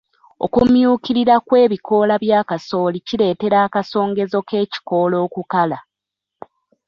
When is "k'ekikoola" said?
4.47-5.17